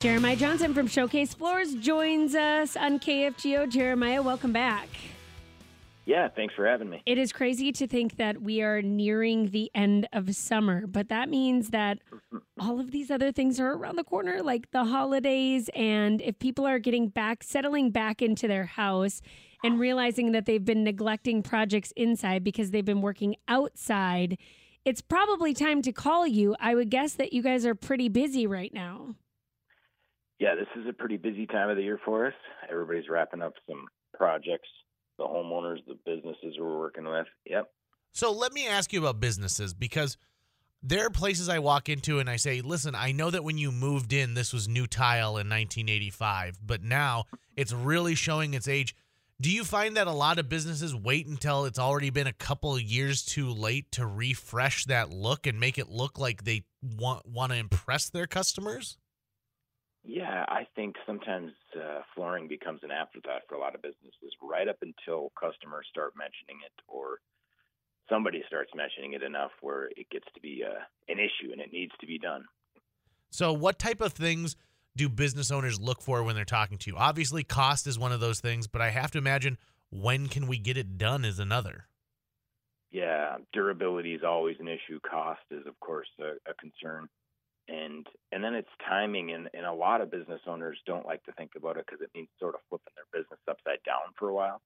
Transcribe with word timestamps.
Jeremiah 0.00 0.36
Johnson 0.36 0.74
from 0.74 0.86
Showcase 0.86 1.34
Floors 1.34 1.74
joins 1.74 2.36
us 2.36 2.76
on 2.76 3.00
KFGO. 3.00 3.68
Jeremiah, 3.68 4.22
welcome 4.22 4.52
back. 4.52 4.88
Yeah, 6.04 6.28
thanks 6.28 6.54
for 6.54 6.64
having 6.64 6.88
me. 6.88 7.02
It 7.04 7.18
is 7.18 7.32
crazy 7.32 7.72
to 7.72 7.88
think 7.88 8.14
that 8.14 8.40
we 8.40 8.62
are 8.62 8.80
nearing 8.80 9.50
the 9.50 9.72
end 9.74 10.06
of 10.12 10.36
summer, 10.36 10.86
but 10.86 11.08
that 11.08 11.28
means 11.28 11.70
that 11.70 11.98
all 12.60 12.78
of 12.78 12.92
these 12.92 13.10
other 13.10 13.32
things 13.32 13.58
are 13.58 13.72
around 13.72 13.96
the 13.96 14.04
corner, 14.04 14.40
like 14.40 14.70
the 14.70 14.84
holidays. 14.84 15.68
And 15.74 16.22
if 16.22 16.38
people 16.38 16.64
are 16.64 16.78
getting 16.78 17.08
back, 17.08 17.42
settling 17.42 17.90
back 17.90 18.22
into 18.22 18.46
their 18.46 18.66
house 18.66 19.20
and 19.64 19.80
realizing 19.80 20.30
that 20.30 20.46
they've 20.46 20.64
been 20.64 20.84
neglecting 20.84 21.42
projects 21.42 21.92
inside 21.96 22.44
because 22.44 22.70
they've 22.70 22.84
been 22.84 23.02
working 23.02 23.34
outside, 23.48 24.38
it's 24.84 25.00
probably 25.00 25.54
time 25.54 25.82
to 25.82 25.90
call 25.90 26.24
you. 26.24 26.54
I 26.60 26.76
would 26.76 26.88
guess 26.88 27.14
that 27.14 27.32
you 27.32 27.42
guys 27.42 27.66
are 27.66 27.74
pretty 27.74 28.08
busy 28.08 28.46
right 28.46 28.72
now. 28.72 29.16
Yeah, 30.38 30.54
this 30.54 30.68
is 30.80 30.88
a 30.88 30.92
pretty 30.92 31.16
busy 31.16 31.46
time 31.46 31.68
of 31.68 31.76
the 31.76 31.82
year 31.82 32.00
for 32.04 32.26
us. 32.26 32.34
Everybody's 32.70 33.08
wrapping 33.08 33.42
up 33.42 33.54
some 33.68 33.86
projects 34.14 34.68
the 35.18 35.24
homeowners, 35.24 35.78
the 35.86 35.98
businesses 36.06 36.56
we're 36.58 36.78
working 36.78 37.06
with. 37.06 37.26
Yep. 37.44 37.70
So 38.12 38.32
let 38.32 38.52
me 38.52 38.66
ask 38.66 38.92
you 38.92 39.00
about 39.00 39.20
businesses 39.20 39.74
because 39.74 40.16
there 40.82 41.04
are 41.04 41.10
places 41.10 41.48
I 41.48 41.58
walk 41.58 41.88
into 41.88 42.20
and 42.20 42.30
I 42.30 42.36
say, 42.36 42.60
listen, 42.60 42.94
I 42.94 43.12
know 43.12 43.30
that 43.30 43.44
when 43.44 43.58
you 43.58 43.72
moved 43.72 44.12
in, 44.12 44.34
this 44.34 44.52
was 44.52 44.68
new 44.68 44.86
tile 44.86 45.30
in 45.30 45.48
1985, 45.48 46.60
but 46.64 46.82
now 46.82 47.24
it's 47.56 47.72
really 47.72 48.14
showing 48.14 48.54
its 48.54 48.68
age. 48.68 48.94
Do 49.40 49.50
you 49.50 49.64
find 49.64 49.96
that 49.96 50.06
a 50.06 50.12
lot 50.12 50.38
of 50.38 50.48
businesses 50.48 50.94
wait 50.94 51.26
until 51.26 51.64
it's 51.64 51.78
already 51.78 52.10
been 52.10 52.26
a 52.26 52.32
couple 52.32 52.74
of 52.74 52.82
years 52.82 53.24
too 53.24 53.50
late 53.50 53.90
to 53.92 54.06
refresh 54.06 54.84
that 54.86 55.10
look 55.10 55.46
and 55.46 55.60
make 55.60 55.78
it 55.78 55.88
look 55.88 56.18
like 56.18 56.42
they 56.42 56.64
want 56.82 57.26
want 57.26 57.52
to 57.52 57.58
impress 57.58 58.08
their 58.08 58.26
customers? 58.26 58.98
Yeah, 60.04 60.44
I 60.48 60.66
think 60.74 60.96
sometimes 61.06 61.52
uh, 61.76 62.00
flooring 62.14 62.48
becomes 62.48 62.80
an 62.82 62.90
afterthought 62.90 63.42
for 63.48 63.56
a 63.56 63.60
lot 63.60 63.74
of 63.74 63.82
businesses 63.82 64.32
right 64.42 64.68
up 64.68 64.78
until 64.80 65.32
customers 65.38 65.86
start 65.90 66.14
mentioning 66.16 66.62
it 66.64 66.72
or 66.86 67.18
somebody 68.08 68.42
starts 68.46 68.70
mentioning 68.74 69.12
it 69.12 69.22
enough 69.22 69.50
where 69.60 69.86
it 69.96 70.08
gets 70.10 70.26
to 70.34 70.40
be 70.40 70.62
uh, 70.66 70.80
an 71.08 71.18
issue 71.18 71.52
and 71.52 71.60
it 71.60 71.72
needs 71.72 71.92
to 72.00 72.06
be 72.06 72.18
done. 72.18 72.44
So, 73.30 73.52
what 73.52 73.78
type 73.78 74.00
of 74.00 74.12
things 74.12 74.56
do 74.96 75.08
business 75.08 75.50
owners 75.50 75.78
look 75.80 76.00
for 76.00 76.22
when 76.22 76.34
they're 76.34 76.44
talking 76.44 76.78
to 76.78 76.90
you? 76.90 76.96
Obviously, 76.96 77.44
cost 77.44 77.86
is 77.86 77.98
one 77.98 78.12
of 78.12 78.20
those 78.20 78.40
things, 78.40 78.66
but 78.66 78.80
I 78.80 78.90
have 78.90 79.10
to 79.12 79.18
imagine 79.18 79.58
when 79.90 80.28
can 80.28 80.46
we 80.46 80.58
get 80.58 80.76
it 80.76 80.96
done 80.96 81.24
is 81.24 81.38
another. 81.38 81.86
Yeah, 82.90 83.36
durability 83.52 84.14
is 84.14 84.22
always 84.24 84.56
an 84.60 84.68
issue. 84.68 84.98
Cost 85.08 85.42
is, 85.50 85.66
of 85.66 85.78
course, 85.80 86.08
a, 86.20 86.50
a 86.50 86.54
concern 86.58 87.08
and 87.68 88.06
and 88.32 88.42
then 88.42 88.54
it's 88.54 88.68
timing 88.88 89.32
and, 89.32 89.48
and 89.52 89.66
a 89.66 89.72
lot 89.72 90.00
of 90.00 90.10
business 90.10 90.40
owners 90.46 90.78
don't 90.86 91.06
like 91.06 91.22
to 91.24 91.32
think 91.32 91.52
about 91.56 91.76
it 91.76 91.84
because 91.86 92.00
it 92.02 92.10
means 92.14 92.28
sort 92.40 92.54
of 92.54 92.60
flipping 92.68 92.92
their 92.96 93.20
business 93.20 93.40
upside 93.48 93.82
down 93.84 94.12
for 94.18 94.28
a 94.28 94.34
while. 94.34 94.60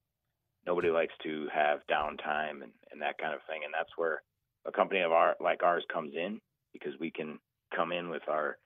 Nobody 0.67 0.91
likes 0.91 1.15
to 1.25 1.49
have 1.53 1.81
downtime 1.91 2.63
and, 2.63 2.73
and 2.93 3.03
that 3.03 3.19
kind 3.19 3.35
of 3.35 3.41
thing 3.49 3.63
and 3.65 3.75
that's 3.75 3.91
where 3.97 4.23
a 4.67 4.73
company 4.73 5.01
of 5.01 5.13
our 5.13 5.37
like 5.41 5.63
ours 5.63 5.85
comes 5.93 6.15
in 6.15 6.41
because 6.73 6.93
we 7.01 7.11
can 7.11 7.39
come 7.75 7.93
in 7.93 8.09
with 8.09 8.23
our 8.29 8.57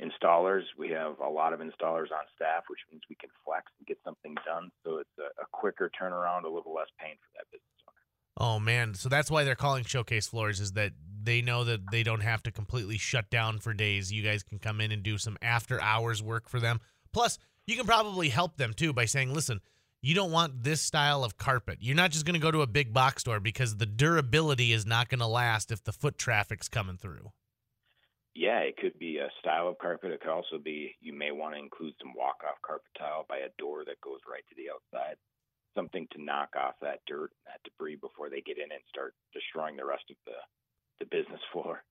installers. 0.00 0.62
We 0.78 0.90
have 0.90 1.18
a 1.20 1.28
lot 1.28 1.52
of 1.52 1.60
installers 1.60 2.12
on 2.12 2.28
staff 2.36 2.64
which 2.68 2.80
means 2.90 3.02
we 3.08 3.16
can 3.16 3.30
flex 3.44 3.64
and 3.78 3.86
get 3.86 3.98
something 4.04 4.34
done 4.44 4.70
so 4.84 4.98
it's 4.98 5.16
a, 5.18 5.32
a 5.40 5.46
quicker 5.52 5.90
turnaround 6.00 6.44
a 6.44 6.52
little 6.52 6.74
less 6.74 6.88
pain 7.00 7.16
for 7.16 7.32
that 7.36 7.48
business 7.50 7.80
owner. 7.88 8.04
Oh 8.36 8.60
man. 8.60 8.94
So 8.94 9.08
that's 9.08 9.30
why 9.30 9.44
they're 9.44 9.54
calling 9.54 9.84
showcase 9.84 10.28
floors 10.28 10.60
is 10.60 10.72
that 10.72 10.92
they 11.24 11.42
know 11.42 11.64
that 11.64 11.90
they 11.90 12.02
don't 12.02 12.22
have 12.22 12.42
to 12.44 12.50
completely 12.50 12.98
shut 12.98 13.30
down 13.30 13.58
for 13.58 13.74
days. 13.74 14.12
You 14.12 14.22
guys 14.22 14.42
can 14.42 14.58
come 14.58 14.80
in 14.80 14.92
and 14.92 15.02
do 15.02 15.18
some 15.18 15.36
after 15.42 15.80
hours 15.80 16.22
work 16.22 16.48
for 16.48 16.60
them. 16.60 16.80
Plus, 17.12 17.38
you 17.66 17.76
can 17.76 17.86
probably 17.86 18.28
help 18.28 18.56
them 18.56 18.72
too 18.72 18.92
by 18.92 19.04
saying, 19.04 19.32
listen, 19.32 19.60
you 20.02 20.14
don't 20.14 20.32
want 20.32 20.62
this 20.62 20.80
style 20.80 21.24
of 21.24 21.36
carpet. 21.36 21.78
You're 21.80 21.96
not 21.96 22.10
just 22.10 22.24
going 22.24 22.34
to 22.34 22.40
go 22.40 22.50
to 22.50 22.62
a 22.62 22.66
big 22.66 22.92
box 22.92 23.22
store 23.22 23.40
because 23.40 23.76
the 23.76 23.86
durability 23.86 24.72
is 24.72 24.86
not 24.86 25.08
going 25.08 25.20
to 25.20 25.26
last 25.26 25.70
if 25.70 25.84
the 25.84 25.92
foot 25.92 26.16
traffic's 26.16 26.68
coming 26.68 26.96
through. 26.96 27.32
Yeah, 28.34 28.60
it 28.60 28.76
could 28.76 28.98
be 28.98 29.18
a 29.18 29.28
style 29.40 29.68
of 29.68 29.78
carpet. 29.78 30.12
It 30.12 30.20
could 30.20 30.30
also 30.30 30.56
be 30.56 30.96
you 31.00 31.12
may 31.12 31.32
want 31.32 31.54
to 31.54 31.60
include 31.60 31.94
some 32.00 32.14
walk 32.14 32.40
off 32.48 32.62
carpet 32.62 32.90
tile 32.96 33.26
by 33.28 33.38
a 33.38 33.52
door 33.58 33.84
that 33.84 34.00
goes 34.00 34.20
right 34.30 34.44
to 34.48 34.56
the 34.56 34.70
outside. 34.70 35.16
Something 35.76 36.06
to 36.12 36.22
knock 36.22 36.50
off 36.56 36.74
that 36.80 37.00
dirt 37.06 37.30
that 37.46 37.60
debris 37.64 37.96
before 37.96 38.30
they 38.30 38.40
get 38.40 38.58
in 38.58 38.72
and 38.72 38.82
start 38.88 39.14
destroying 39.34 39.76
the 39.76 39.84
rest 39.84 40.04
of 40.10 40.16
the 40.26 40.38
the 41.00 41.06
business 41.06 41.40
floor. 41.52 41.82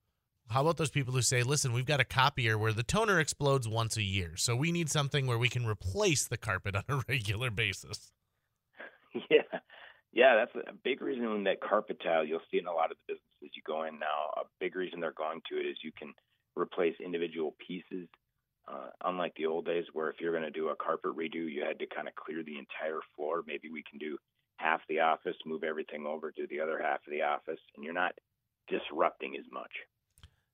How 0.50 0.62
about 0.62 0.78
those 0.78 0.90
people 0.90 1.14
who 1.14 1.22
say, 1.22 1.44
listen, 1.44 1.74
we've 1.74 1.86
got 1.86 2.00
a 2.00 2.06
copier 2.06 2.58
where 2.58 2.74
the 2.74 2.82
toner 2.82 3.20
explodes 3.20 3.68
once 3.68 3.98
a 3.98 4.02
year, 4.02 4.36
so 4.36 4.56
we 4.56 4.72
need 4.72 4.90
something 4.90 5.28
where 5.28 5.38
we 5.38 5.50
can 5.50 5.66
replace 5.66 6.28
the 6.28 6.38
carpet 6.38 6.76
on 6.78 6.84
a 6.88 7.02
regular 7.08 7.52
basis? 7.52 8.12
Yeah. 9.30 9.60
Yeah, 10.12 10.36
that's 10.36 10.68
a 10.68 10.74
big 10.84 11.02
reason 11.02 11.44
that 11.44 11.62
carpet 11.62 11.98
tile 12.04 12.26
you'll 12.26 12.46
see 12.52 12.58
in 12.58 12.66
a 12.66 12.74
lot 12.74 12.92
of 12.92 12.98
the 12.98 13.14
businesses 13.14 13.56
you 13.56 13.62
go 13.66 13.84
in 13.84 14.00
now. 14.00 14.34
A 14.38 14.44
big 14.60 14.76
reason 14.76 15.00
they're 15.00 15.14
going 15.14 15.42
to 15.50 15.60
it 15.60 15.66
is 15.66 15.78
you 15.84 15.92
can 15.98 16.14
replace 16.56 16.96
individual 17.04 17.56
pieces. 17.66 18.08
Uh, 18.68 18.90
unlike 19.06 19.34
the 19.36 19.48
old 19.48 19.66
days, 19.66 19.86
where 19.94 20.10
if 20.10 20.18
you're 20.20 20.32
going 20.32 20.44
to 20.44 20.52
do 20.52 20.70
a 20.70 20.76
carpet 20.76 21.16
redo, 21.18 21.52
you 21.52 21.64
had 21.66 21.80
to 21.80 21.88
kind 21.88 22.08
of 22.08 22.14
clear 22.16 22.44
the 22.44 22.58
entire 22.58 23.00
floor. 23.16 23.44
Maybe 23.48 23.70
we 23.72 23.84
can 23.90 23.98
do 23.98 24.18
half 24.58 24.82
the 24.90 25.00
office, 25.00 25.36
move 25.46 25.64
everything 25.64 26.06
over 26.06 26.32
to 26.32 26.48
the 26.50 26.60
other 26.60 26.80
half 26.82 27.00
of 27.08 27.12
the 27.12 27.24
office, 27.24 27.60
and 27.76 27.84
you're 27.84 27.94
not 27.94 28.14
disrupting 28.70 29.36
as 29.38 29.46
much. 29.52 29.72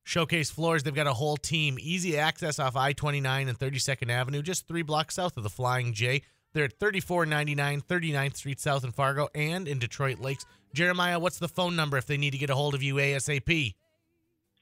Showcase 0.04 0.52
Floors, 0.52 0.84
they've 0.84 0.94
got 0.94 1.08
a 1.08 1.14
whole 1.14 1.36
team. 1.36 1.78
Easy 1.80 2.18
access 2.18 2.60
off 2.60 2.76
I 2.76 2.94
29 2.94 3.50
and 3.50 3.58
32nd 3.58 4.12
Avenue, 4.12 4.42
just 4.44 4.68
three 4.68 4.84
blocks 4.84 5.16
south 5.16 5.36
of 5.36 5.44
the 5.44 5.50
Flying 5.50 5.94
J. 5.94 6.22
They're 6.54 6.66
at 6.66 6.80
3499 6.80 7.82
39th 7.82 8.38
Street 8.38 8.60
South 8.60 8.84
in 8.84 8.92
Fargo 8.92 9.28
and 9.36 9.68
in 9.68 9.80
Detroit 9.80 10.20
Lakes. 10.20 10.46
Jeremiah, 10.74 11.20
what's 11.20 11.40
the 11.40 11.48
phone 11.48 11.76
number 11.76 11.98
if 11.98 12.06
they 12.06 12.18
need 12.18 12.32
to 12.32 12.38
get 12.38 12.50
a 12.50 12.56
hold 12.56 12.76
of 12.76 12.84
you 12.84 12.96
ASAP? 12.96 13.74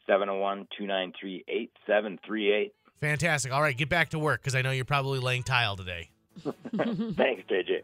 701 0.07 0.67
293 0.77 1.43
8738. 1.47 2.73
Fantastic. 2.99 3.51
All 3.51 3.61
right, 3.61 3.77
get 3.77 3.89
back 3.89 4.09
to 4.09 4.19
work 4.19 4.41
because 4.41 4.55
I 4.55 4.61
know 4.61 4.71
you're 4.71 4.85
probably 4.85 5.19
laying 5.19 5.43
tile 5.43 5.75
today. 5.75 6.09
Thanks, 6.43 7.43
JJ. 7.49 7.81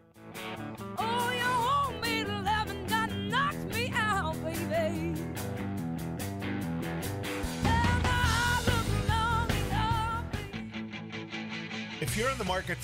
If 12.01 12.15
you're 12.15 12.29
in 12.29 12.37
the 12.37 12.45
market 12.45 12.81